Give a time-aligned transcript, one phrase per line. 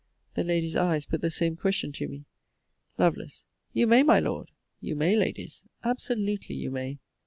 [0.33, 2.25] The Ladies eyes put the same question to me.
[2.97, 3.27] Lovel.
[3.71, 6.97] You may, my Lord You may, Ladies absolutely you may.